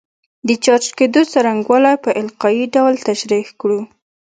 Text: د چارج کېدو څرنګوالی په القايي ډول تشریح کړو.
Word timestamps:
د 0.47 0.49
چارج 0.63 0.87
کېدو 0.97 1.21
څرنګوالی 1.31 1.95
په 2.03 2.09
القايي 2.21 2.65
ډول 2.75 2.93
تشریح 3.09 3.47
کړو. 3.59 3.79